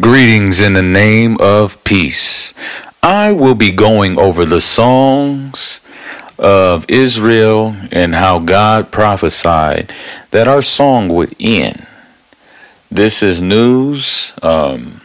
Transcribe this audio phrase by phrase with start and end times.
[0.00, 2.52] Greetings in the name of peace.
[3.00, 5.78] I will be going over the songs
[6.36, 9.94] of Israel and how God prophesied
[10.32, 11.86] that our song would end.
[12.90, 15.00] This is news um,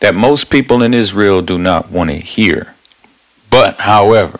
[0.00, 2.74] that most people in Israel do not want to hear.
[3.48, 4.38] But, however,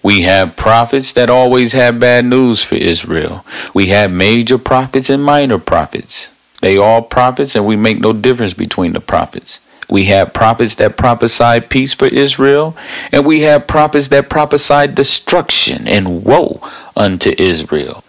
[0.00, 3.44] we have prophets that always have bad news for Israel.
[3.74, 6.30] We have major prophets and minor prophets.
[6.64, 9.60] They all prophets, and we make no difference between the prophets.
[9.90, 12.74] We have prophets that prophesy peace for Israel,
[13.12, 16.66] and we have prophets that prophesy destruction and woe
[16.96, 18.02] unto Israel.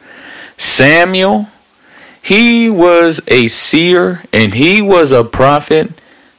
[0.57, 1.49] Samuel,
[2.21, 5.91] he was a seer and he was a prophet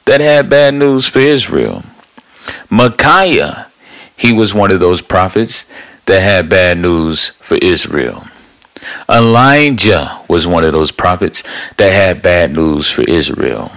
[0.06, 1.84] that had bad news for Israel.
[2.70, 3.70] Micaiah,
[4.16, 5.66] he was one of those prophets
[6.06, 8.26] that had bad news for Israel.
[9.08, 11.42] Elijah was one of those prophets
[11.76, 13.72] that had bad news for Israel.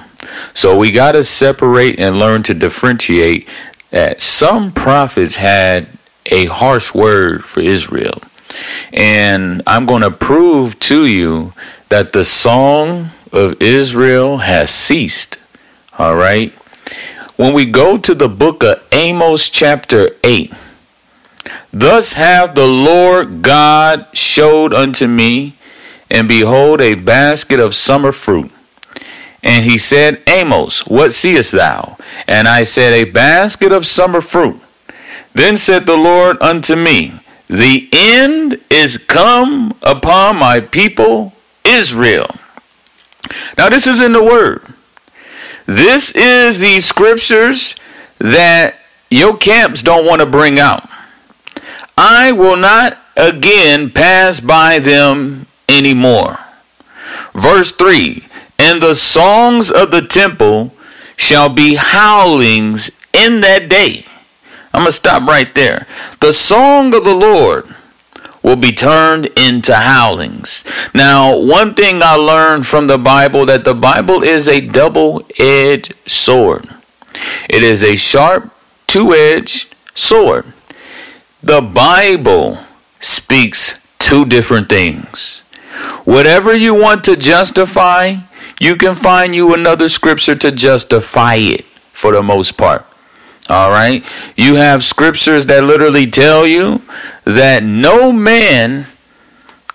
[0.54, 3.48] So we got to separate and learn to differentiate
[3.92, 5.88] that some prophets had
[6.26, 8.22] a harsh word for Israel.
[8.94, 11.54] And I'm going to prove to you
[11.90, 15.40] that the song of Israel has ceased.
[15.98, 16.52] All right.
[17.36, 20.54] When we go to the book of Amos, chapter 8,
[21.72, 25.56] Thus have the Lord God showed unto me,
[26.10, 28.52] and behold, a basket of summer fruit.
[29.42, 31.98] And he said, Amos, what seest thou?
[32.28, 34.60] And I said, A basket of summer fruit.
[35.34, 37.14] Then said the Lord unto me,
[37.48, 42.36] The end is come upon my people Israel.
[43.58, 44.64] Now, this is in the Word.
[45.66, 47.76] This is the scriptures
[48.18, 48.76] that
[49.12, 50.89] your camps don't want to bring out.
[52.02, 56.40] I will not again pass by them anymore.
[57.34, 58.24] Verse 3
[58.58, 60.74] And the songs of the temple
[61.18, 64.06] shall be howlings in that day.
[64.74, 65.88] I'm going to stop right there.
[66.22, 67.68] The song of the Lord
[68.42, 70.64] will be turned into howlings.
[70.94, 76.70] Now, one thing I learned from the Bible that the Bible is a double-edged sword.
[77.50, 78.54] It is a sharp
[78.88, 80.54] two-edged sword.
[81.42, 82.60] The Bible
[83.00, 85.40] speaks two different things.
[86.04, 88.16] Whatever you want to justify,
[88.60, 91.64] you can find you another scripture to justify it
[91.94, 92.86] for the most part.
[93.48, 94.04] All right?
[94.36, 96.82] You have scriptures that literally tell you
[97.24, 98.88] that no man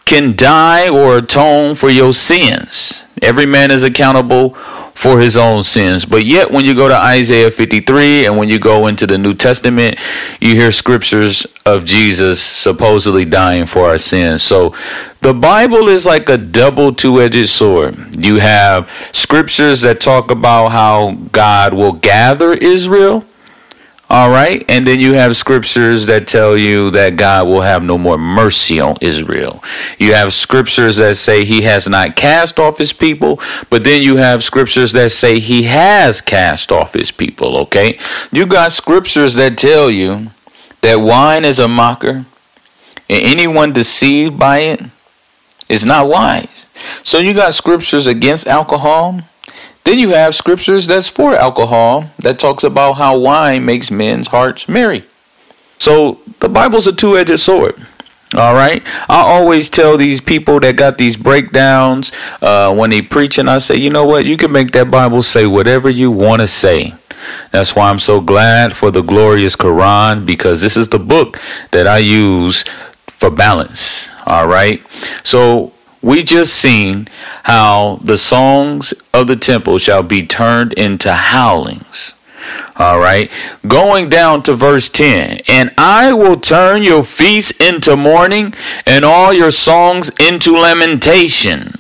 [0.05, 3.05] can die or atone for your sins.
[3.23, 4.51] Every man is accountable
[4.95, 6.05] for his own sins.
[6.05, 9.35] But yet, when you go to Isaiah 53 and when you go into the New
[9.35, 9.99] Testament,
[10.41, 14.43] you hear scriptures of Jesus supposedly dying for our sins.
[14.43, 14.75] So
[15.21, 18.17] the Bible is like a double two edged sword.
[18.17, 23.25] You have scriptures that talk about how God will gather Israel
[24.11, 24.65] all right.
[24.69, 28.79] And then you have scriptures that tell you that God will have no more mercy
[28.79, 29.63] on Israel.
[29.99, 34.17] You have scriptures that say he has not cast off his people, but then you
[34.17, 37.57] have scriptures that say he has cast off his people.
[37.59, 37.99] Okay.
[38.31, 40.29] You got scriptures that tell you
[40.83, 42.27] that wine is a mocker
[43.09, 44.83] and anyone deceived by it
[45.69, 46.69] is not wise.
[47.03, 49.21] So you got scriptures against alcohol
[49.85, 54.69] then you have scriptures that's for alcohol that talks about how wine makes men's hearts
[54.69, 55.05] merry.
[55.79, 57.75] So the Bible's a two edged sword.
[58.35, 58.83] All right.
[59.09, 62.11] I always tell these people that got these breakdowns
[62.43, 64.25] uh, when they preach, and I say, you know what?
[64.25, 66.95] You can make that Bible say whatever you want to say.
[67.53, 71.41] That's why I'm so glad for the glorious Quran because this is the book
[71.71, 72.65] that I use
[73.07, 74.11] for balance.
[74.27, 74.83] All right.
[75.23, 75.73] So
[76.05, 77.09] we just seen
[77.45, 82.15] how the songs of the temple shall be turned into howlings.
[82.77, 83.31] All right.
[83.67, 85.41] Going down to verse 10.
[85.49, 88.53] And I will turn your feasts into mourning
[88.85, 91.73] and all your songs into lamentation.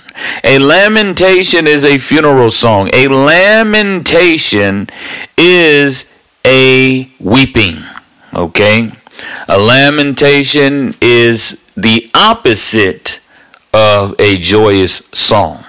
[0.42, 2.88] A lamentation is a funeral song.
[2.94, 4.88] A lamentation
[5.36, 6.06] is
[6.47, 7.84] a weeping.
[8.32, 8.91] Okay.
[9.48, 13.20] A lamentation is the opposite
[13.74, 15.65] of a joyous song.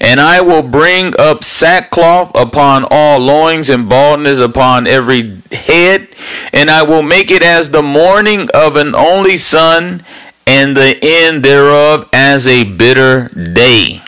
[0.00, 6.08] And I will bring up sackcloth upon all loins and baldness upon every head,
[6.52, 10.02] and I will make it as the mourning of an only son,
[10.46, 14.02] and the end thereof as a bitter day.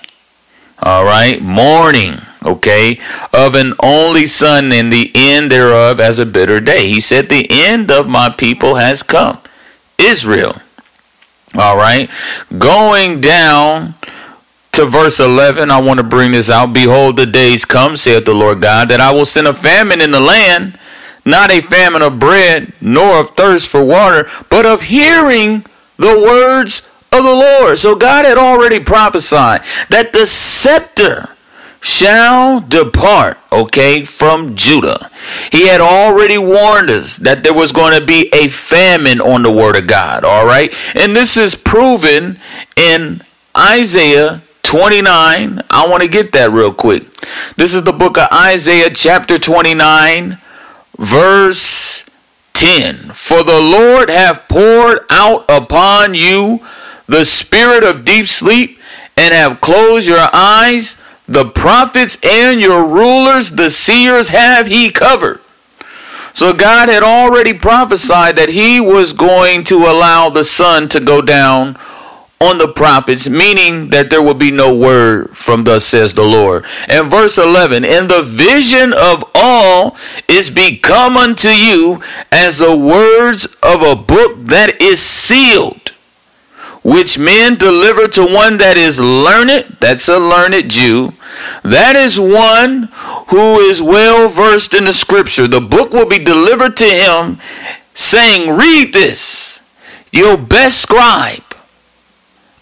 [0.82, 3.00] All right, mourning, okay,
[3.32, 6.88] of an only son, and the end thereof as a bitter day.
[6.88, 9.38] He said, The end of my people has come.
[9.98, 10.60] Israel.
[11.54, 12.10] All right.
[12.58, 13.94] Going down
[14.72, 16.72] to verse 11, I want to bring this out.
[16.72, 20.10] Behold, the days come, saith the Lord God, that I will send a famine in
[20.10, 20.78] the land,
[21.24, 25.64] not a famine of bread, nor of thirst for water, but of hearing
[25.96, 27.78] the words of the Lord.
[27.78, 31.35] So God had already prophesied that the scepter
[31.86, 35.08] shall depart, okay, from Judah.
[35.52, 39.52] He had already warned us that there was going to be a famine on the
[39.52, 40.74] word of God, all right?
[40.96, 42.40] And this is proven
[42.74, 43.22] in
[43.56, 45.62] Isaiah 29.
[45.70, 47.04] I want to get that real quick.
[47.54, 50.38] This is the book of Isaiah, chapter 29,
[50.98, 52.04] verse
[52.54, 53.12] 10.
[53.12, 56.66] For the Lord hath poured out upon you
[57.06, 58.80] the spirit of deep sleep,
[59.16, 60.96] and have closed your eyes
[61.28, 65.40] the prophets and your rulers, the seers, have he covered.
[66.34, 71.22] So God had already prophesied that he was going to allow the sun to go
[71.22, 71.78] down
[72.38, 76.66] on the prophets, meaning that there will be no word from thus says the Lord.
[76.86, 79.96] And verse 11, and the vision of all
[80.28, 85.85] is become unto you as the words of a book that is sealed
[86.86, 91.14] which men deliver to one that is learned, that's a learned Jew,
[91.64, 92.90] that is one
[93.26, 95.48] who is well versed in the scripture.
[95.48, 97.40] The book will be delivered to him,
[97.92, 99.60] saying, Read this,
[100.12, 101.42] your best scribe,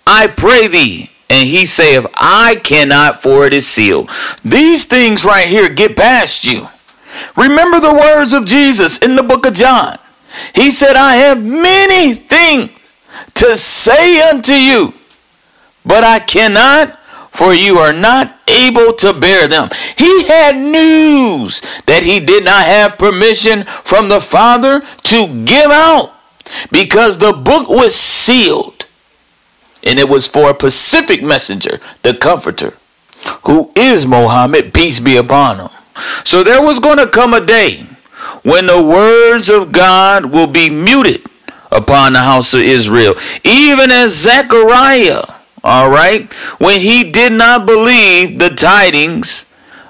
[0.06, 1.10] I pray thee.
[1.28, 4.08] And he saith, I cannot, for it is sealed.
[4.42, 6.68] These things right here get past you.
[7.36, 9.98] Remember the words of Jesus in the book of John.
[10.54, 12.70] He said, I have many things
[13.34, 14.94] to say unto you,
[15.84, 16.98] but I cannot,
[17.30, 19.68] for you are not able to bear them.
[19.96, 26.14] He had news that he did not have permission from the Father to give out
[26.70, 28.86] because the book was sealed.
[29.82, 32.74] And it was for a Pacific messenger, the Comforter,
[33.46, 35.68] who is Mohammed, peace be upon him.
[36.24, 37.86] So there was going to come a day
[38.42, 41.26] when the words of God will be muted
[41.74, 43.14] upon the house of Israel.
[43.42, 45.24] Even as Zechariah,
[45.62, 49.44] all right, when he did not believe the tidings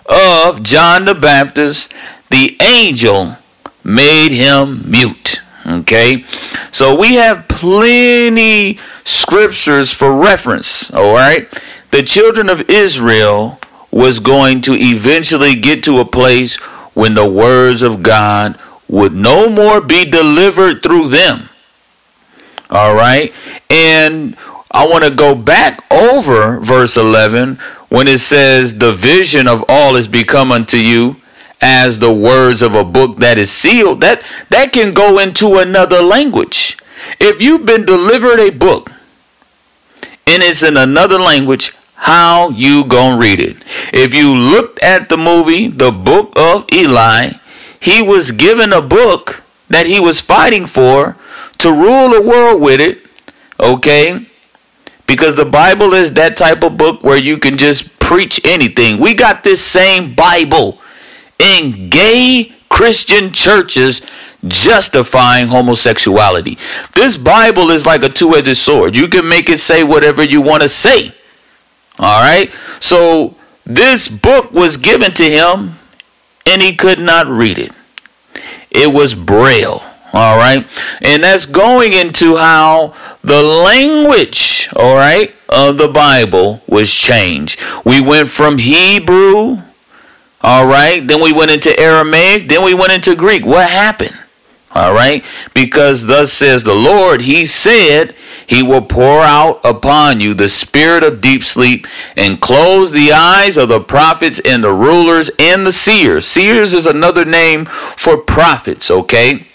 [0.06, 1.92] of John the Baptist,
[2.30, 3.36] the angel
[3.84, 5.40] made him mute.
[5.66, 6.24] Okay,
[6.70, 10.90] so we have plenty scriptures for reference.
[10.90, 11.48] All right,
[11.90, 13.58] the children of Israel
[13.90, 16.56] was going to eventually get to a place
[16.94, 18.58] when the words of God
[18.88, 21.48] would no more be delivered through them.
[22.74, 23.32] All right.
[23.70, 24.36] And
[24.72, 27.54] I want to go back over verse 11
[27.88, 31.16] when it says, The vision of all is become unto you
[31.62, 34.00] as the words of a book that is sealed.
[34.00, 36.76] That, that can go into another language.
[37.20, 38.90] If you've been delivered a book
[40.26, 43.58] and it's in another language, how you gonna read it?
[43.92, 47.34] If you looked at the movie, The Book of Eli,
[47.80, 51.16] he was given a book that he was fighting for
[51.58, 52.98] to rule the world with it,
[53.58, 54.26] okay?
[55.06, 58.98] Because the Bible is that type of book where you can just preach anything.
[58.98, 60.78] We got this same Bible
[61.38, 64.02] in gay Christian churches
[64.46, 66.58] justifying homosexuality.
[66.94, 68.96] This Bible is like a two edged sword.
[68.96, 71.14] You can make it say whatever you want to say.
[71.98, 72.52] All right?
[72.80, 75.76] So this book was given to him
[76.46, 77.72] and he could not read it.
[78.74, 79.82] It was Braille.
[80.12, 80.66] All right.
[81.02, 87.60] And that's going into how the language, all right, of the Bible was changed.
[87.84, 89.58] We went from Hebrew,
[90.40, 93.44] all right, then we went into Aramaic, then we went into Greek.
[93.44, 94.14] What happened?
[94.74, 95.24] All right.
[95.54, 98.14] Because thus says the Lord, He said,
[98.46, 101.86] He will pour out upon you the spirit of deep sleep
[102.16, 106.26] and close the eyes of the prophets and the rulers and the seers.
[106.26, 109.46] Seers is another name for prophets, okay?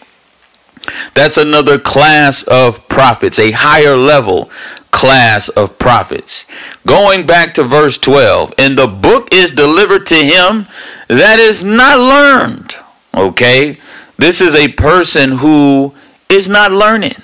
[1.13, 4.49] That's another class of prophets, a higher level
[4.91, 6.45] class of prophets.
[6.85, 10.67] Going back to verse 12, and the book is delivered to him
[11.07, 12.75] that is not learned.
[13.13, 13.79] Okay?
[14.17, 15.93] This is a person who
[16.27, 17.15] is not learning.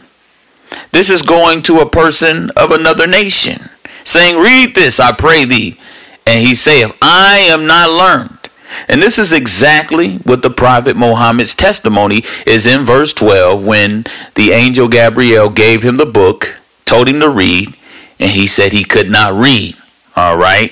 [0.95, 3.69] This is going to a person of another nation,
[4.05, 5.77] saying, Read this, I pray thee.
[6.25, 8.49] And he saith, I am not learned.
[8.87, 14.51] And this is exactly what the prophet Muhammad's testimony is in verse 12 when the
[14.51, 17.75] angel Gabriel gave him the book, told him to read,
[18.17, 19.75] and he said he could not read.
[20.15, 20.71] All right.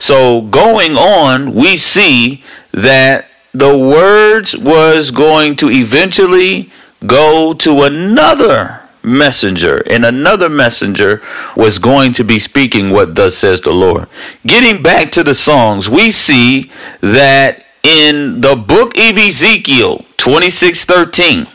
[0.00, 6.72] So going on, we see that the words was going to eventually
[7.06, 11.22] go to another messenger, and another messenger
[11.56, 14.06] was going to be speaking what thus says the Lord.
[14.46, 21.46] Getting back to the songs, we see that in the book of Ezekiel 26 13,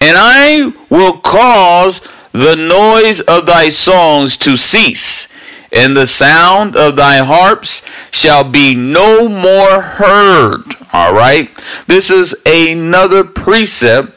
[0.00, 2.00] and I will cause
[2.32, 5.28] the noise of thy songs to cease,
[5.72, 10.64] and the sound of thy harps shall be no more heard.
[10.92, 11.50] All right,
[11.86, 14.13] this is another precept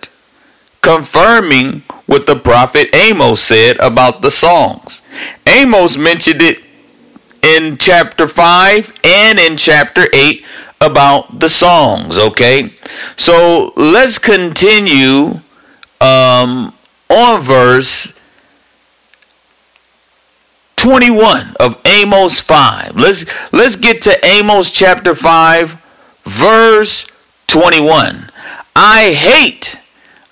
[0.82, 5.02] confirming what the prophet Amos said about the songs.
[5.46, 6.60] Amos mentioned it
[7.42, 10.44] in chapter 5 and in chapter 8
[10.80, 12.74] about the songs, okay?
[13.16, 15.40] So let's continue
[16.00, 16.74] um,
[17.10, 18.14] on verse
[20.78, 22.96] 21 of Amos 5.
[22.96, 25.82] Let's let's get to Amos chapter 5
[26.24, 27.08] verse
[27.48, 28.30] 21.
[28.76, 29.80] I hate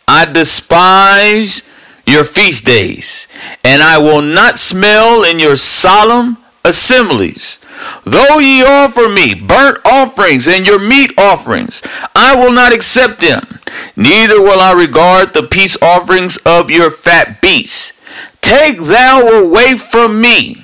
[0.08, 1.64] I despise
[2.06, 3.28] your feast days,
[3.64, 7.60] and I will not smell in your solemn assemblies.
[8.04, 11.82] Though ye offer me burnt offerings and your meat offerings,
[12.16, 13.60] I will not accept them.
[13.96, 17.94] Neither will I regard the peace offerings of your fat beasts.
[18.42, 20.64] Take thou away from me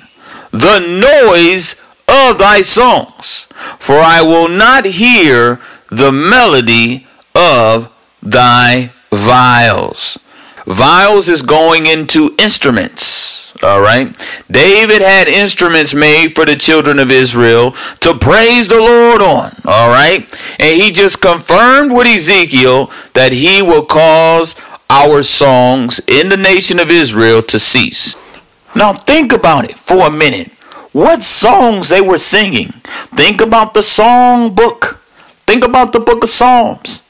[0.50, 1.74] the noise
[2.06, 3.46] of thy songs,
[3.78, 10.18] for I will not hear the melody of thy viols.
[10.66, 13.52] Vials is going into instruments.
[13.62, 14.16] All right.
[14.50, 19.54] David had instruments made for the children of Israel to praise the Lord on.
[19.64, 20.22] All right.
[20.58, 24.56] And he just confirmed with Ezekiel that he will cause
[24.90, 28.16] our songs in the nation of Israel to cease.
[28.74, 30.50] Now think about it for a minute.
[30.92, 32.68] What songs they were singing.
[33.14, 35.00] Think about the song book.
[35.46, 37.02] Think about the book of Psalms.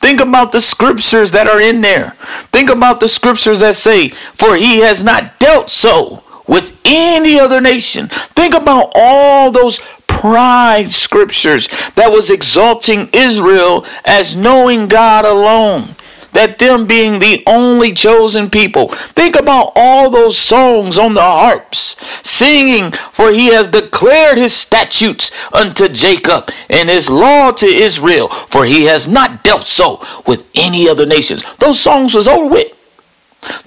[0.00, 2.12] Think about the scriptures that are in there.
[2.52, 7.60] Think about the scriptures that say, For he has not dealt so with any other
[7.60, 8.08] nation.
[8.08, 15.94] Think about all those pride scriptures that was exalting Israel as knowing God alone
[16.40, 18.88] that them being the only chosen people.
[18.88, 25.30] Think about all those songs on the harps, singing, for he has declared his statutes
[25.52, 30.88] unto Jacob and his law to Israel, for he has not dealt so with any
[30.88, 31.44] other nations.
[31.58, 32.72] Those songs was over with.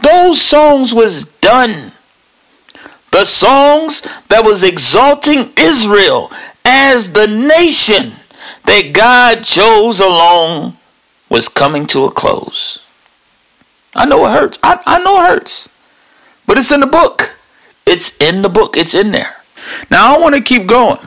[0.01, 1.91] Those songs was done.
[3.11, 6.31] The songs that was exalting Israel
[6.65, 8.13] as the nation
[8.65, 10.77] that God chose alone
[11.33, 12.77] was coming to a close.
[13.95, 14.59] I know it hurts.
[14.61, 15.67] I, I know it hurts.
[16.45, 17.33] But it's in the book.
[17.87, 18.77] It's in the book.
[18.77, 19.37] It's in there.
[19.89, 20.99] Now I want to keep going.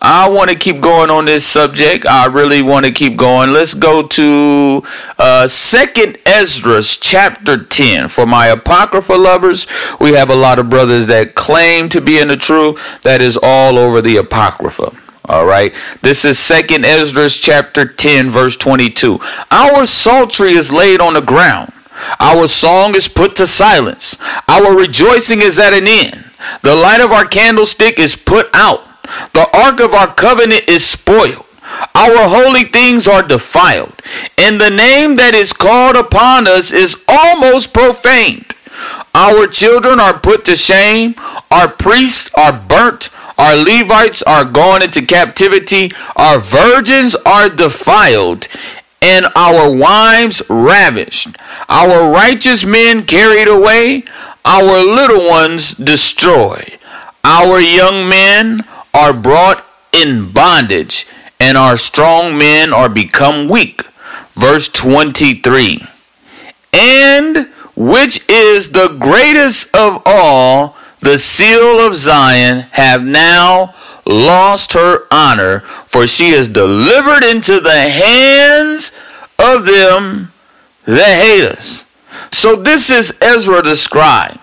[0.00, 2.06] I want to keep going on this subject.
[2.06, 3.52] I really want to keep going.
[3.52, 4.82] Let's go to
[5.18, 8.08] uh, Second Esdras chapter 10.
[8.08, 9.66] For my Apocrypha lovers,
[10.00, 12.80] we have a lot of brothers that claim to be in the truth.
[13.02, 15.03] That is all over the Apocrypha.
[15.26, 15.74] All right.
[16.02, 19.18] This is Second Esdras chapter 10 verse 22.
[19.50, 21.72] Our psaltery is laid on the ground.
[22.20, 24.18] Our song is put to silence.
[24.48, 26.24] Our rejoicing is at an end.
[26.62, 28.82] The light of our candlestick is put out.
[29.32, 31.46] The ark of our covenant is spoiled.
[31.94, 34.02] Our holy things are defiled.
[34.36, 38.54] And the name that is called upon us is almost profaned.
[39.14, 41.14] Our children are put to shame.
[41.50, 43.08] Our priests are burnt.
[43.36, 45.92] Our Levites are gone into captivity.
[46.16, 48.48] Our virgins are defiled.
[49.02, 51.36] And our wives ravished.
[51.68, 54.04] Our righteous men carried away.
[54.44, 56.78] Our little ones destroyed.
[57.22, 61.06] Our young men are brought in bondage.
[61.40, 63.82] And our strong men are become weak.
[64.32, 65.86] Verse 23.
[66.72, 73.74] And which is the greatest of all, the seal of Zion, have now
[74.06, 78.90] lost her honor, for she is delivered into the hands
[79.38, 80.32] of them
[80.84, 81.84] that hate us.
[82.30, 84.38] So this is Ezra the scribe.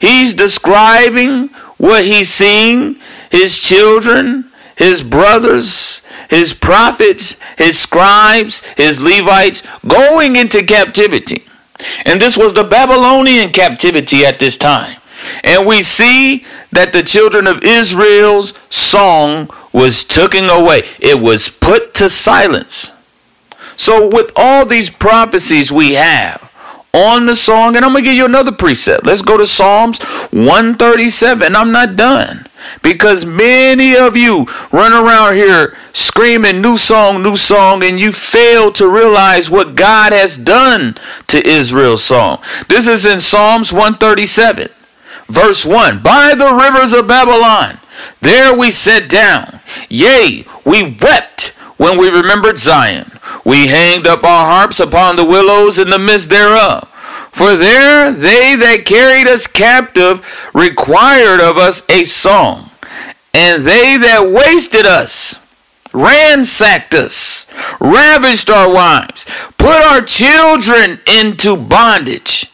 [0.00, 2.96] He's describing what he's seeing,
[3.30, 11.44] his children, his brothers, his prophets, his scribes, his Levites going into captivity.
[12.04, 14.96] And this was the Babylonian captivity at this time.
[15.44, 21.94] And we see that the children of Israel's song was taken away, it was put
[21.94, 22.92] to silence.
[23.76, 26.50] So, with all these prophecies we have
[26.92, 29.06] on the song, and I'm going to give you another precept.
[29.06, 30.00] Let's go to Psalms
[30.32, 31.54] 137.
[31.54, 32.48] I'm not done.
[32.82, 38.72] because many of you run around here screaming new song, new song, and you fail
[38.72, 40.96] to realize what God has done
[41.28, 42.42] to Israel's song.
[42.68, 44.68] This is in Psalms 137,
[45.28, 46.02] verse 1.
[46.02, 47.78] By the rivers of Babylon,
[48.20, 49.60] there we sat down.
[49.88, 53.12] Yea, we wept when we remembered Zion.
[53.44, 56.88] We hanged up our harps upon the willows in the midst thereof.
[57.30, 62.70] For there they that carried us captive required of us a song,
[63.32, 65.36] and they that wasted us
[65.92, 67.46] ransacked us,
[67.80, 72.50] ravished our wives, put our children into bondage.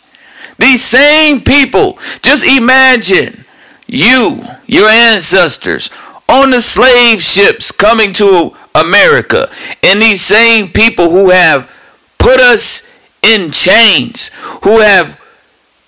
[0.59, 3.45] These same people, just imagine
[3.87, 5.91] you, your ancestors,
[6.29, 9.51] on the slave ships coming to America,
[9.83, 11.71] and these same people who have
[12.19, 12.83] put us
[13.23, 14.29] in chains,
[14.63, 15.21] who have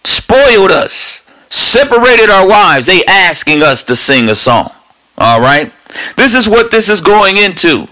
[0.04, 4.70] spoiled us, separated our wives, they asking us to sing a song.
[5.18, 5.73] All right?
[6.16, 7.88] This is what this is going into.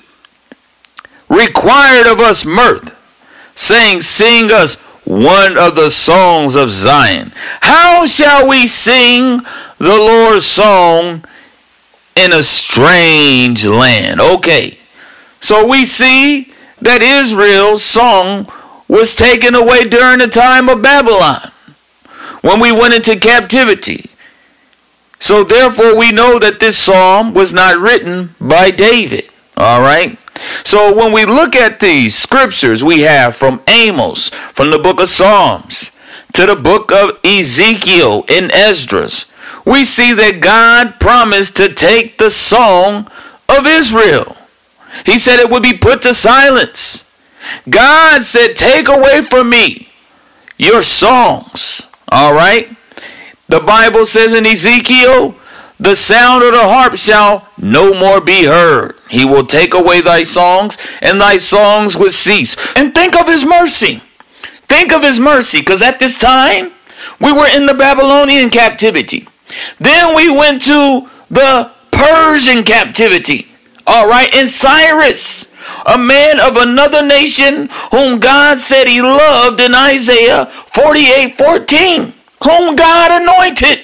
[1.29, 2.95] Required of us mirth,
[3.55, 7.33] saying, Sing us one of the songs of Zion.
[7.61, 9.41] How shall we sing
[9.79, 11.25] the Lord's song
[12.17, 14.21] in a strange land?
[14.21, 14.79] Okay,
[15.41, 18.47] so we see that Israel's song
[18.89, 21.51] was taken away during the time of Babylon
[22.43, 24.11] when we went into captivity.
[25.21, 29.31] So therefore we know that this psalm was not written by David.
[29.57, 30.19] All right?
[30.65, 35.09] So when we look at these scriptures we have from Amos, from the book of
[35.09, 35.91] Psalms,
[36.33, 39.27] to the book of Ezekiel and Esdras,
[39.65, 43.09] we see that God promised to take the song
[43.49, 44.37] of Israel.
[45.07, 47.05] He said it would be put to silence.
[47.69, 49.89] God said, Take away from me
[50.59, 51.87] your songs.
[52.09, 52.77] All right?
[53.49, 55.35] The Bible says in Ezekiel,
[55.85, 58.95] the sound of the harp shall no more be heard.
[59.11, 62.57] He will take away thy songs, and thy songs will cease.
[62.77, 64.03] And think of his mercy.
[64.69, 66.73] Think of his mercy, because at this time,
[67.21, 69.29] we were in the Babylonian captivity.
[69.79, 73.49] Then we went to the Persian captivity.
[73.87, 75.47] All right, and Cyrus
[75.87, 82.77] a man of another nation whom God said he loved in Isaiah 48 14, whom
[82.77, 83.84] God anointed,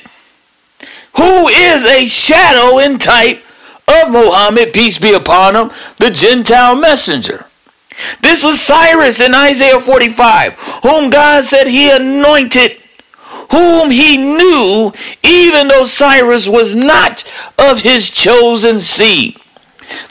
[1.20, 3.42] who is a shadow and type
[3.86, 7.44] of Muhammad, peace be upon him, the Gentile messenger.
[8.22, 12.80] This was Cyrus in Isaiah 45, whom God said he anointed,
[13.52, 19.36] whom he knew, even though Cyrus was not of his chosen seed.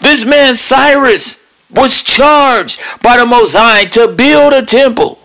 [0.01, 1.39] This man, Cyrus,
[1.71, 5.18] was charged by the Most High to build a temple.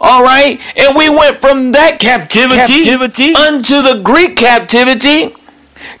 [0.00, 5.34] All right, and we went from that captivity, captivity unto the Greek captivity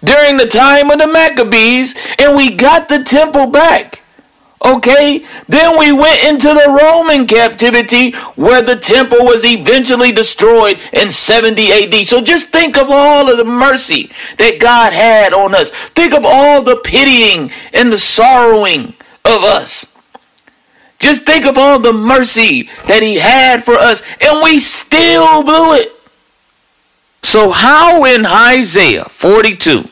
[0.04, 4.02] during the time of the Maccabees, and we got the temple back.
[4.64, 11.10] Okay, then we went into the Roman captivity where the temple was eventually destroyed in
[11.10, 12.06] 70 AD.
[12.06, 15.70] So just think of all of the mercy that God had on us.
[15.70, 19.86] Think of all the pitying and the sorrowing of us.
[20.98, 25.74] Just think of all the mercy that he had for us, and we still blew
[25.74, 25.92] it.
[27.22, 29.88] So, how in Isaiah 42,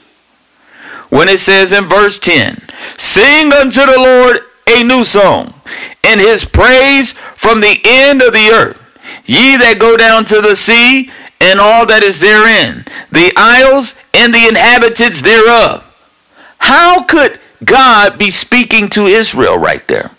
[1.10, 2.62] when it says in verse 10,
[2.96, 5.54] Sing unto the Lord a new song,
[6.02, 8.80] and his praise from the end of the earth,
[9.26, 14.32] ye that go down to the sea, and all that is therein, the isles and
[14.32, 15.82] the inhabitants thereof.
[16.58, 20.10] How could God be speaking to Israel right there.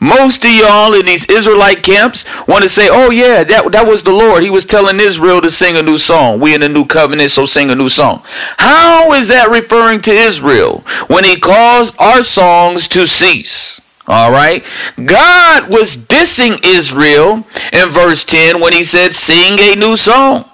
[0.00, 4.02] Most of y'all in these Israelite camps want to say, oh, yeah, that, that was
[4.02, 4.42] the Lord.
[4.42, 6.40] He was telling Israel to sing a new song.
[6.40, 8.22] We in the new covenant, so sing a new song.
[8.58, 13.80] How is that referring to Israel when he caused our songs to cease?
[14.08, 14.64] All right.
[15.04, 20.48] God was dissing Israel in verse 10 when he said, sing a new song.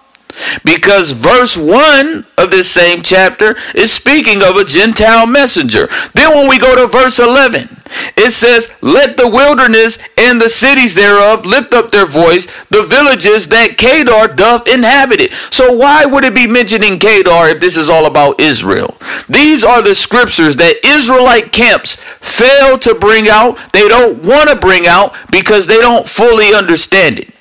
[0.65, 5.89] Because verse 1 of this same chapter is speaking of a Gentile messenger.
[6.15, 7.83] Then when we go to verse 11,
[8.17, 13.49] it says, Let the wilderness and the cities thereof lift up their voice, the villages
[13.49, 15.33] that Kedar doth inhabit it.
[15.51, 18.97] So why would it be mentioning Kedar if this is all about Israel?
[19.29, 23.59] These are the scriptures that Israelite camps fail to bring out.
[23.73, 27.32] They don't want to bring out because they don't fully understand it.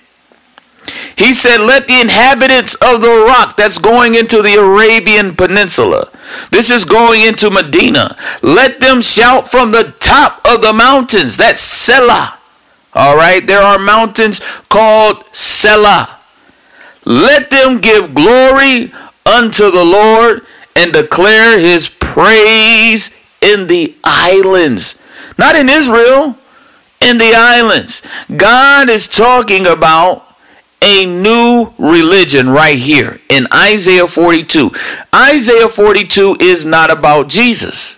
[1.18, 6.10] He said, Let the inhabitants of the rock that's going into the Arabian Peninsula,
[6.52, 11.38] this is going into Medina, let them shout from the top of the mountains.
[11.38, 12.38] That's Selah.
[12.94, 16.20] All right, there are mountains called Selah.
[17.06, 18.92] Let them give glory
[19.26, 20.46] unto the Lord
[20.76, 25.00] and declare his praise in the islands.
[25.38, 26.38] Not in Israel,
[27.00, 28.02] in the islands.
[28.36, 30.28] God is talking about
[30.82, 34.72] a new religion right here in Isaiah 42.
[35.14, 37.98] Isaiah 42 is not about Jesus.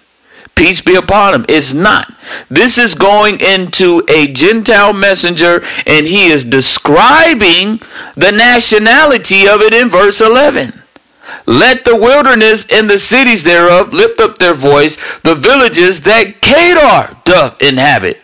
[0.56, 1.46] Peace be upon him.
[1.50, 2.14] It's not.
[2.50, 7.82] This is going into a Gentile messenger, and he is describing
[8.16, 10.82] the nationality of it in verse 11.
[11.48, 17.18] Let the wilderness and the cities thereof lift up their voice, the villages that Kedar
[17.24, 18.20] doth inhabit.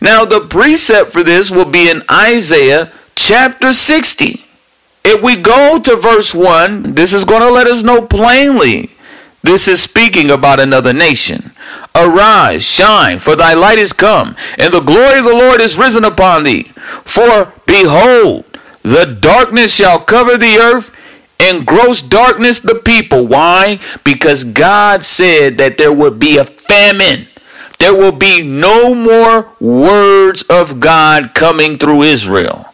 [0.00, 4.44] Now, the precept for this will be in Isaiah chapter 60.
[5.04, 8.90] If we go to verse 1, this is going to let us know plainly
[9.42, 11.50] this is speaking about another nation.
[11.94, 16.04] Arise, shine, for thy light is come, and the glory of the Lord is risen
[16.04, 16.64] upon thee.
[17.04, 18.44] For behold,
[18.82, 20.96] the darkness shall cover the earth,
[21.40, 23.26] and gross darkness the people.
[23.26, 23.80] Why?
[24.04, 27.26] Because God said that there would be a famine.
[27.80, 32.71] There will be no more words of God coming through Israel.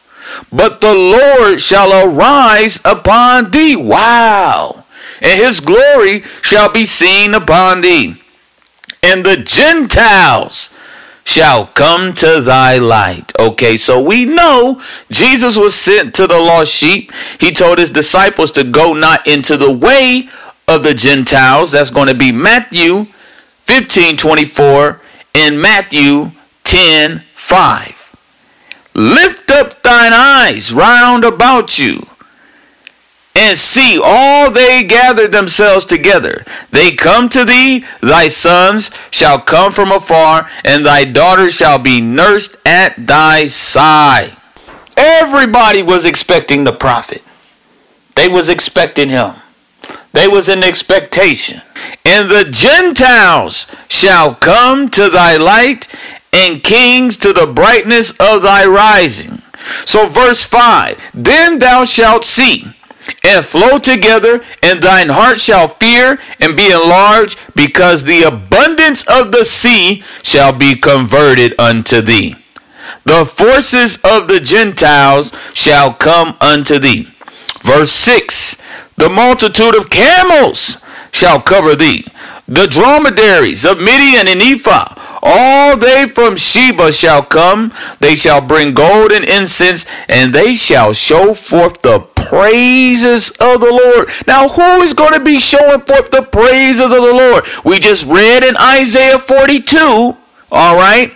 [0.53, 3.77] But the Lord shall arise upon thee.
[3.77, 4.85] Wow
[5.21, 8.17] and his glory shall be seen upon thee.
[9.03, 10.71] And the Gentiles
[11.25, 13.33] shall come to thy light.
[13.39, 17.13] Okay, so we know Jesus was sent to the lost sheep.
[17.39, 20.29] He told his disciples to go not into the way
[20.67, 21.73] of the Gentiles.
[21.73, 23.07] That's going to be Matthew
[23.65, 25.01] 15 24
[25.35, 26.33] and Matthew
[26.65, 27.98] 10 5.
[28.99, 32.05] Lift up thine eyes round about you
[33.37, 36.45] and see all they gather themselves together.
[36.73, 42.01] They come to thee, thy sons shall come from afar, and thy daughters shall be
[42.01, 44.37] nursed at thy side.
[44.97, 47.23] Everybody was expecting the prophet.
[48.17, 49.35] They was expecting him.
[50.13, 51.63] They was in expectation.
[52.05, 55.87] And the Gentiles shall come to thy light,
[56.33, 59.43] and kings to the brightness of thy rising.
[59.85, 62.67] So verse 5, Then thou shalt see
[63.25, 69.33] and flow together, and thine heart shall fear and be enlarged, because the abundance of
[69.33, 72.37] the sea shall be converted unto thee.
[73.05, 77.09] The forces of the Gentiles shall come unto thee.
[77.63, 78.57] Verse 6
[78.97, 80.79] The multitude of camels
[81.11, 82.07] shall cover thee,
[82.47, 87.73] the dromedaries of Midian and Ephah, all they from Sheba shall come.
[88.01, 93.71] They shall bring gold and incense, and they shall show forth the praises of the
[93.71, 94.09] Lord.
[94.27, 97.45] Now, who is going to be showing forth the praises of the Lord?
[97.65, 99.79] We just read in Isaiah 42.
[100.51, 101.13] All right.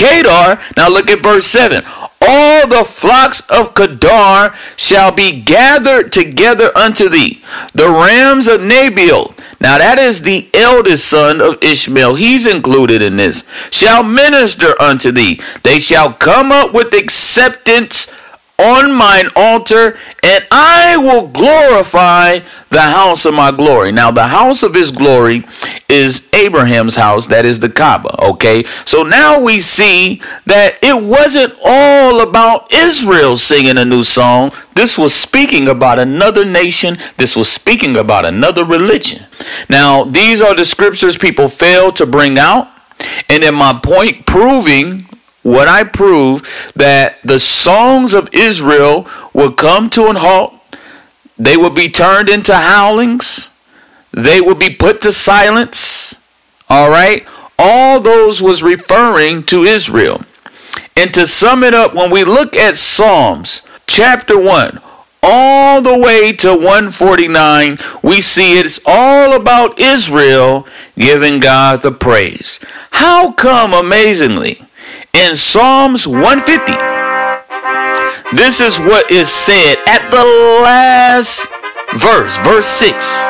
[0.00, 0.60] Kedar.
[0.76, 1.84] Now look at verse 7
[2.22, 7.42] all the flocks of Kedar shall be gathered together unto thee.
[7.72, 13.16] The rams of Nabil, now that is the eldest son of Ishmael, he's included in
[13.16, 15.40] this, shall minister unto thee.
[15.62, 18.06] They shall come up with acceptance
[18.60, 23.90] on mine altar, and I will glorify the house of my glory.
[23.90, 25.44] Now, the house of his glory
[25.88, 28.64] is Abraham's house, that is the Kaaba, okay?
[28.84, 34.52] So now we see that it wasn't all about Israel singing a new song.
[34.74, 39.24] This was speaking about another nation, this was speaking about another religion.
[39.68, 42.68] Now, these are the scriptures people fail to bring out.
[43.30, 45.06] And in my point proving
[45.42, 46.42] what I prove
[46.74, 50.54] that the songs of Israel will come to an halt,
[51.38, 53.50] they will be turned into howlings,
[54.12, 56.16] they will be put to silence.
[56.68, 57.26] All right?
[57.58, 60.22] All those was referring to Israel.
[60.96, 64.80] And to sum it up, when we look at Psalms chapter 1,
[65.22, 72.58] all the way to 149, we see it's all about Israel giving God the praise.
[72.92, 74.62] How come, amazingly,
[75.12, 76.72] in Psalms 150.
[78.36, 80.24] This is what is said at the
[80.62, 81.48] last
[81.96, 83.26] verse, verse 6.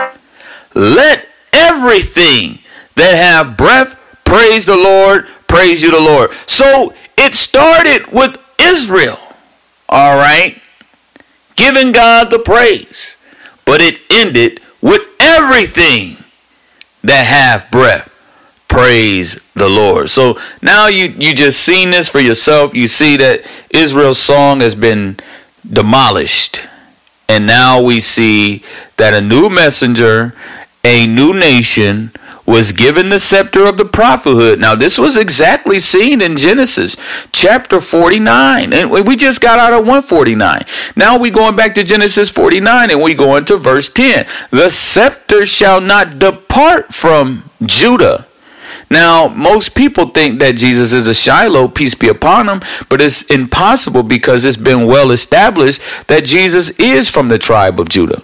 [0.75, 2.59] Let everything
[2.97, 6.33] that have breath praise the Lord, praise you the Lord.
[6.47, 9.19] So it started with Israel,
[9.89, 10.61] all right,
[11.57, 13.17] giving God the praise,
[13.65, 16.23] but it ended with everything
[17.03, 18.11] that have breath
[18.71, 20.09] praise the Lord.
[20.09, 22.75] So now you you just seen this for yourself.
[22.75, 25.19] You see that Israel's song has been
[25.69, 26.63] demolished.
[27.29, 28.65] And now we see
[28.97, 30.35] that a new messenger,
[30.83, 32.13] a new nation
[32.47, 34.59] was given the scepter of the prophethood.
[34.59, 36.97] Now, this was exactly seen in Genesis
[37.31, 38.73] chapter 49.
[38.73, 40.65] And we just got out of 149.
[40.97, 44.27] Now we going back to Genesis 49 and we go into verse 10.
[44.51, 48.27] The scepter shall not depart from Judah.
[48.91, 53.23] Now, most people think that Jesus is a Shiloh, peace be upon him, but it's
[53.23, 58.23] impossible because it's been well established that Jesus is from the tribe of Judah.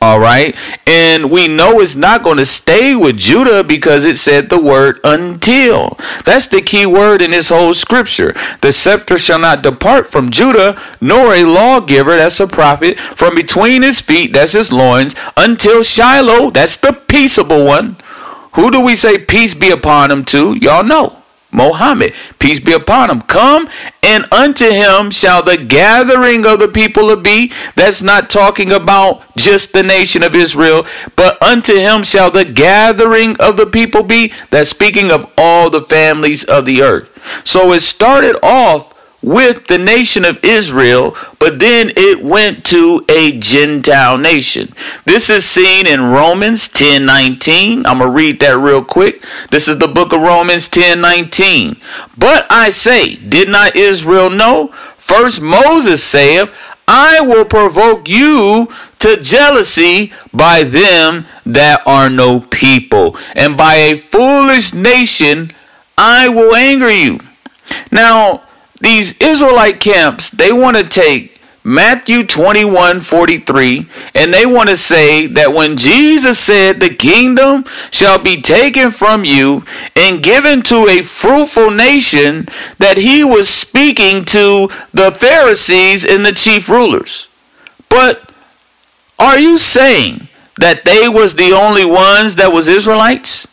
[0.00, 0.54] All right.
[0.86, 5.00] And we know it's not going to stay with Judah because it said the word
[5.02, 5.98] until.
[6.24, 8.32] That's the key word in this whole scripture.
[8.60, 13.82] The scepter shall not depart from Judah, nor a lawgiver, that's a prophet, from between
[13.82, 17.96] his feet, that's his loins, until Shiloh, that's the peaceable one.
[18.58, 20.54] Who do we say peace be upon him to?
[20.56, 21.18] Y'all know.
[21.52, 23.20] Mohammed, peace be upon him.
[23.22, 23.68] Come
[24.02, 27.52] and unto him shall the gathering of the people be.
[27.76, 33.36] That's not talking about just the nation of Israel, but unto him shall the gathering
[33.38, 34.32] of the people be.
[34.50, 37.14] That's speaking of all the families of the earth.
[37.44, 38.87] So it started off
[39.22, 44.72] with the nation of Israel, but then it went to a Gentile nation.
[45.04, 47.84] This is seen in Romans 10 19.
[47.86, 49.24] I'm going to read that real quick.
[49.50, 51.76] This is the book of Romans 10 19.
[52.16, 54.68] But I say, did not Israel know?
[54.96, 56.50] First Moses saith,
[56.86, 58.68] I will provoke you
[59.00, 65.52] to jealousy by them that are no people, and by a foolish nation
[65.96, 67.20] I will anger you.
[67.90, 68.42] Now,
[68.80, 75.26] these Israelite camps, they want to take Matthew 21 43, and they want to say
[75.26, 79.64] that when Jesus said, The kingdom shall be taken from you
[79.94, 82.46] and given to a fruitful nation,
[82.78, 87.28] that he was speaking to the Pharisees and the chief rulers.
[87.90, 88.32] But
[89.18, 93.46] are you saying that they was the only ones that was Israelites?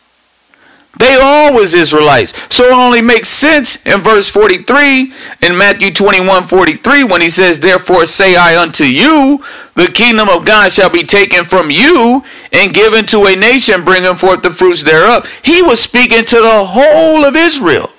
[0.97, 2.33] They all was Israelites.
[2.49, 7.59] So it only makes sense in verse 43 in Matthew 21 43 when he says,
[7.59, 9.43] Therefore say I unto you,
[9.75, 14.15] the kingdom of God shall be taken from you and given to a nation bringing
[14.15, 15.29] forth the fruits thereof.
[15.43, 17.89] He was speaking to the whole of Israel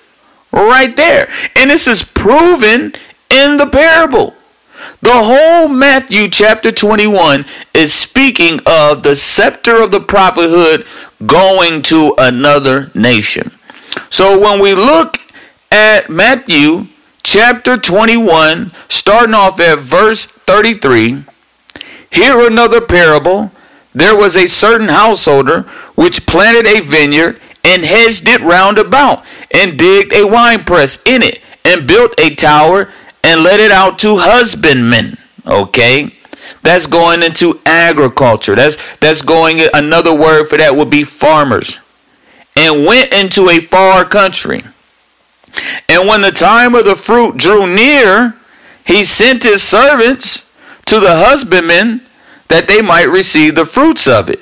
[0.52, 1.30] right there.
[1.54, 2.94] And this is proven
[3.30, 4.35] in the parable.
[5.02, 10.86] The whole Matthew chapter 21 is speaking of the scepter of the prophethood
[11.26, 13.52] going to another nation.
[14.10, 15.18] So when we look
[15.70, 16.86] at Matthew
[17.22, 21.24] chapter 21, starting off at verse 33,
[22.10, 23.50] here another parable.
[23.94, 25.62] There was a certain householder
[25.94, 31.40] which planted a vineyard and hedged it round about, and digged a winepress in it,
[31.64, 32.90] and built a tower,
[33.26, 35.18] and let it out to husbandmen.
[35.44, 36.14] Okay?
[36.62, 38.54] That's going into agriculture.
[38.54, 41.80] That's that's going another word for that would be farmers.
[42.54, 44.62] And went into a far country.
[45.88, 48.36] And when the time of the fruit drew near,
[48.86, 50.44] he sent his servants
[50.86, 52.02] to the husbandmen
[52.48, 54.40] that they might receive the fruits of it.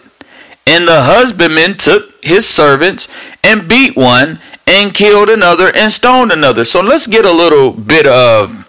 [0.67, 3.09] And the husbandman took his servants
[3.43, 6.65] and beat one and killed another and stoned another.
[6.65, 8.64] So let's get a little bit of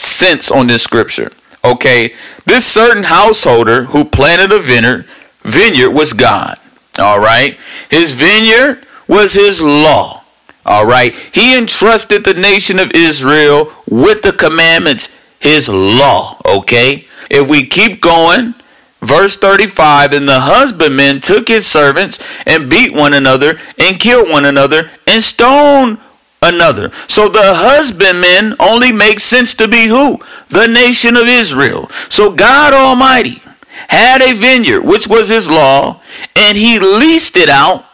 [0.00, 1.30] sense on this scripture.
[1.62, 2.14] Okay,
[2.46, 5.06] this certain householder who planted a vineyard,
[5.42, 6.58] vineyard was God.
[6.98, 7.58] All right,
[7.90, 10.24] his vineyard was his law.
[10.64, 15.08] All right, he entrusted the nation of Israel with the commandments,
[15.38, 16.40] his law.
[16.46, 18.54] Okay, if we keep going,
[19.00, 24.44] verse 35 and the husbandmen took his servants and beat one another and killed one
[24.44, 25.98] another and stoned
[26.42, 26.90] another.
[27.06, 30.18] So the husbandman only makes sense to be who?
[30.48, 31.88] The nation of Israel.
[32.08, 33.42] So God Almighty
[33.88, 36.00] had a vineyard, which was his law,
[36.36, 37.84] and he leased it out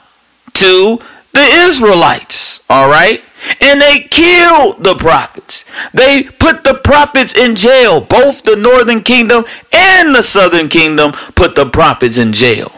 [0.55, 0.99] to
[1.33, 2.61] the Israelites.
[2.69, 3.23] All right?
[3.61, 5.65] And they killed the prophets.
[5.93, 8.01] They put the prophets in jail.
[8.01, 12.76] Both the northern kingdom and the southern kingdom put the prophets in jail.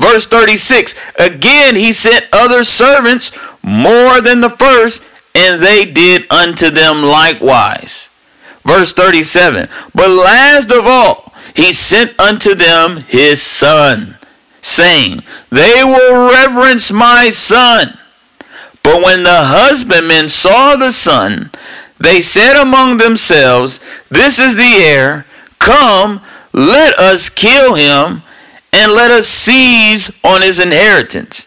[0.00, 3.32] Verse 36 Again, he sent other servants
[3.62, 8.08] more than the first, and they did unto them likewise.
[8.64, 14.16] Verse 37 But last of all, he sent unto them his son,
[14.62, 17.98] saying, They will reverence my son.
[18.82, 21.50] But when the husbandmen saw the son,
[21.98, 25.26] they said among themselves, This is the heir.
[25.58, 26.22] Come,
[26.54, 28.22] let us kill him
[28.72, 31.46] and let us seize on his inheritance.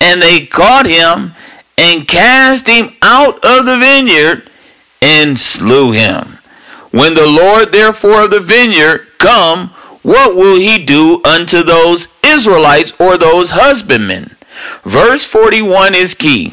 [0.00, 1.34] And they caught him
[1.76, 4.48] and cast him out of the vineyard
[5.02, 6.38] and slew him.
[6.90, 9.68] When the Lord therefore of the vineyard come,
[10.02, 14.36] what will he do unto those Israelites or those husbandmen?
[14.82, 16.52] Verse 41 is key.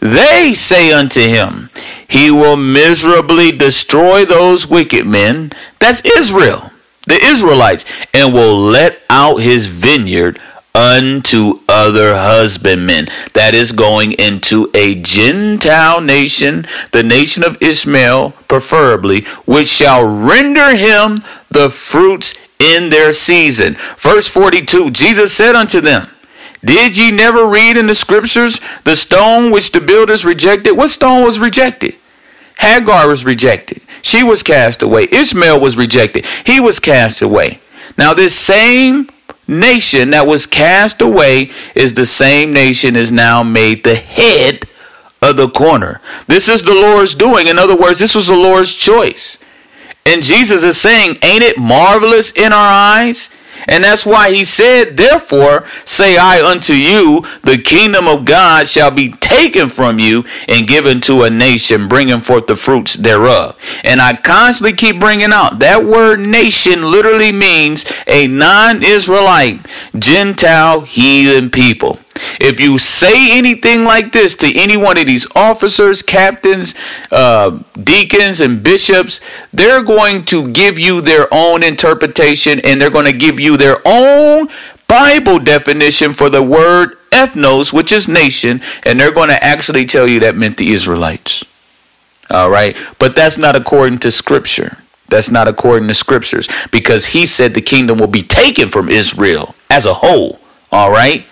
[0.00, 1.70] They say unto him,
[2.06, 5.52] He will miserably destroy those wicked men.
[5.80, 6.70] That's Israel,
[7.08, 10.38] the Israelites, and will let out his vineyard
[10.74, 13.08] unto other husbandmen.
[13.34, 20.76] That is going into a Gentile nation, the nation of Ishmael, preferably, which shall render
[20.76, 21.18] him
[21.50, 23.76] the fruits in their season.
[23.96, 26.08] Verse 42 Jesus said unto them,
[26.64, 30.72] Did ye never read in the scriptures the stone which the builders rejected?
[30.72, 31.96] What stone was rejected?
[32.58, 33.80] Hagar was rejected.
[34.02, 35.08] She was cast away.
[35.10, 36.26] Ishmael was rejected.
[36.44, 37.60] He was cast away.
[37.96, 39.08] Now, this same
[39.46, 44.64] nation that was cast away is the same nation is now made the head
[45.22, 46.00] of the corner.
[46.26, 47.46] This is the Lord's doing.
[47.46, 49.38] In other words, this was the Lord's choice.
[50.06, 53.30] And Jesus is saying, Ain't it marvelous in our eyes?
[53.66, 58.90] And that's why he said, Therefore say I unto you, the kingdom of God shall
[58.90, 63.58] be taken from you and given to a nation, bringing forth the fruits thereof.
[63.84, 69.66] And I constantly keep bringing out that word nation literally means a non Israelite,
[69.98, 71.98] Gentile, heathen people.
[72.40, 76.74] If you say anything like this to any one of these officers, captains,
[77.10, 79.20] uh, deacons, and bishops,
[79.52, 83.80] they're going to give you their own interpretation and they're going to give you their
[83.84, 84.48] own
[84.88, 90.08] Bible definition for the word ethnos, which is nation, and they're going to actually tell
[90.08, 91.44] you that meant the Israelites.
[92.30, 92.76] All right.
[92.98, 94.78] But that's not according to scripture.
[95.08, 99.54] That's not according to scriptures because he said the kingdom will be taken from Israel
[99.70, 100.38] as a whole.
[100.70, 101.24] All right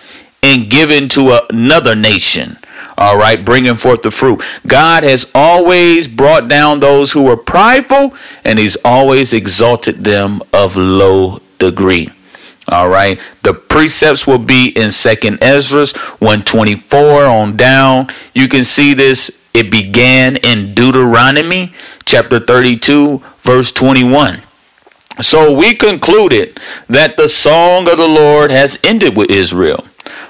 [0.43, 2.57] and given to another nation.
[2.97, 4.41] All right, bringing forth the fruit.
[4.65, 10.75] God has always brought down those who were prideful, and He's always exalted them of
[10.75, 12.09] low degree.
[12.69, 15.85] All right, the precepts will be in Second Ezra
[16.19, 18.09] 124 on down.
[18.33, 19.31] You can see this.
[19.53, 21.73] It began in Deuteronomy
[22.05, 24.41] chapter 32, verse 21.
[25.21, 29.85] So we concluded that the song of the Lord has ended with Israel.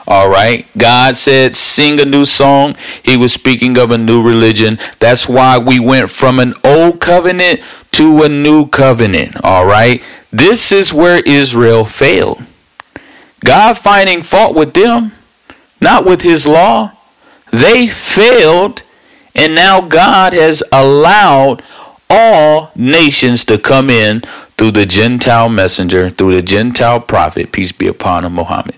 [0.08, 0.66] All right.
[0.78, 2.78] God said, sing a new song.
[3.04, 4.80] He was speaking of a new religion.
[5.00, 7.60] That's why we went from an old covenant
[7.92, 9.36] to a new covenant.
[9.44, 10.02] All right.
[10.32, 12.42] This is where Israel failed.
[13.44, 15.12] God finding fault with them,
[15.82, 16.94] not with his law.
[17.52, 18.84] They failed,
[19.36, 21.62] and now God has allowed
[22.10, 24.22] all nations to come in
[24.58, 28.76] through the Gentile messenger, through the Gentile prophet, peace be upon him, Muhammad.